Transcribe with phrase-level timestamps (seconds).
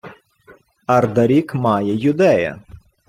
[0.87, 2.59] —Ардарік має юдея.